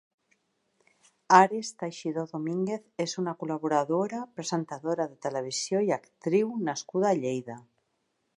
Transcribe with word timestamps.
Ares 1.39 1.69
Teixidó 1.83 2.23
Domínguez 2.31 3.05
és 3.05 3.13
una 3.25 3.35
col·laboradora, 3.43 4.23
presentadora 4.41 5.09
de 5.13 5.21
televisió 5.27 5.85
i 5.91 5.95
actriu 5.99 6.53
nascuda 6.71 7.13
a 7.13 7.21
Lleida. 7.23 7.63